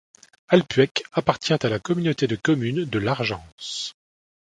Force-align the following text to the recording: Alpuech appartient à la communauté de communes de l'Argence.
Alpuech 0.47 1.03
appartient 1.13 1.53
à 1.63 1.69
la 1.69 1.77
communauté 1.77 2.25
de 2.25 2.35
communes 2.35 2.85
de 2.85 2.97
l'Argence. 2.97 3.93